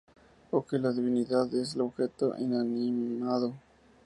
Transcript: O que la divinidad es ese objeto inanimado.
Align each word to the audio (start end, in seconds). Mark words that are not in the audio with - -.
O 0.51 0.63
que 0.65 0.77
la 0.79 0.91
divinidad 0.93 1.45
es 1.53 1.73
ese 1.73 1.79
objeto 1.79 2.33
inanimado. 2.39 3.53